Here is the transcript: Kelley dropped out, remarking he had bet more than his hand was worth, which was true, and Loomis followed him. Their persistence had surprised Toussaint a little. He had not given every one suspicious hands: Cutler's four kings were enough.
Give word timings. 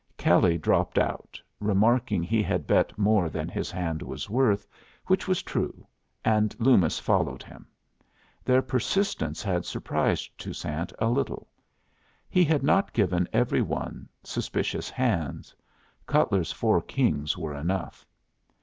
Kelley 0.17 0.57
dropped 0.57 0.97
out, 0.97 1.39
remarking 1.59 2.23
he 2.23 2.41
had 2.41 2.65
bet 2.65 2.97
more 2.97 3.29
than 3.29 3.47
his 3.47 3.69
hand 3.69 4.01
was 4.01 4.31
worth, 4.31 4.67
which 5.05 5.27
was 5.27 5.43
true, 5.43 5.85
and 6.25 6.55
Loomis 6.59 6.97
followed 6.97 7.43
him. 7.43 7.67
Their 8.43 8.63
persistence 8.63 9.43
had 9.43 9.63
surprised 9.63 10.35
Toussaint 10.39 10.91
a 10.97 11.07
little. 11.07 11.49
He 12.31 12.43
had 12.43 12.63
not 12.63 12.93
given 12.93 13.27
every 13.31 13.61
one 13.61 14.09
suspicious 14.23 14.89
hands: 14.89 15.53
Cutler's 16.07 16.51
four 16.51 16.81
kings 16.81 17.37
were 17.37 17.53
enough. 17.53 18.03